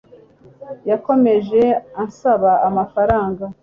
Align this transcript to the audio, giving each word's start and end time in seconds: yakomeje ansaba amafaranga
yakomeje 0.89 1.61
ansaba 2.03 2.51
amafaranga 2.67 3.45